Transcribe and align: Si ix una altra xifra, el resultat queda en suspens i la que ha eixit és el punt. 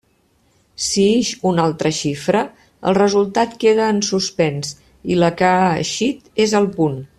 Si 0.85 1.03
ix 1.17 1.27
una 1.49 1.65
altra 1.71 1.91
xifra, 1.97 2.41
el 2.91 2.97
resultat 2.99 3.55
queda 3.65 3.91
en 3.97 4.01
suspens 4.09 4.75
i 5.17 5.21
la 5.25 5.31
que 5.43 5.53
ha 5.61 5.69
eixit 5.85 6.45
és 6.49 6.61
el 6.63 6.71
punt. 6.81 7.01